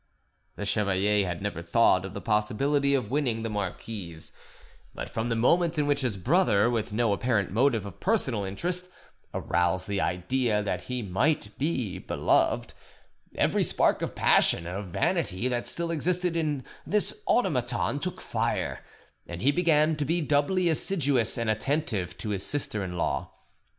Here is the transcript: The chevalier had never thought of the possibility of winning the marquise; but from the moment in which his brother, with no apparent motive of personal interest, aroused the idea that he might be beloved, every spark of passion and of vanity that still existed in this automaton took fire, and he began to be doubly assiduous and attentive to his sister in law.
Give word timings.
The 0.55 0.65
chevalier 0.65 1.27
had 1.27 1.43
never 1.43 1.61
thought 1.61 2.05
of 2.05 2.15
the 2.15 2.21
possibility 2.21 2.95
of 2.95 3.11
winning 3.11 3.43
the 3.43 3.51
marquise; 3.51 4.31
but 4.95 5.11
from 5.11 5.29
the 5.29 5.35
moment 5.35 5.77
in 5.77 5.85
which 5.85 6.01
his 6.01 6.17
brother, 6.17 6.71
with 6.71 6.91
no 6.91 7.13
apparent 7.13 7.51
motive 7.51 7.85
of 7.85 7.99
personal 7.99 8.43
interest, 8.43 8.87
aroused 9.31 9.87
the 9.87 10.01
idea 10.01 10.63
that 10.63 10.85
he 10.85 11.03
might 11.03 11.55
be 11.59 11.99
beloved, 11.99 12.73
every 13.35 13.63
spark 13.63 14.01
of 14.01 14.15
passion 14.15 14.65
and 14.65 14.75
of 14.75 14.87
vanity 14.87 15.47
that 15.47 15.67
still 15.67 15.91
existed 15.91 16.35
in 16.35 16.63
this 16.83 17.21
automaton 17.27 17.99
took 17.99 18.21
fire, 18.21 18.79
and 19.27 19.43
he 19.43 19.51
began 19.51 19.95
to 19.97 20.03
be 20.03 20.19
doubly 20.19 20.67
assiduous 20.67 21.37
and 21.37 21.47
attentive 21.47 22.17
to 22.17 22.29
his 22.29 22.43
sister 22.43 22.83
in 22.83 22.97
law. 22.97 23.31